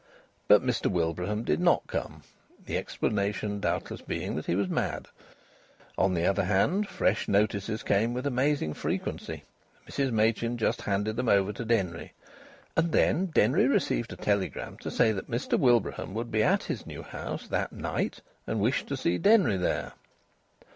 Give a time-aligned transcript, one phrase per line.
[0.47, 2.23] But Mr Wilbraham did not come,
[2.65, 5.09] the explanation doubtless being that he was mad.
[5.95, 9.43] On the other hand, fresh notices came with amazing frequency.
[9.87, 12.13] Mrs Machin just handed them over to Denry.
[12.75, 16.87] And then Denry received a telegram to say that Mr Wilbraham would be at his
[16.87, 19.91] new house that night and wished to see Denry there.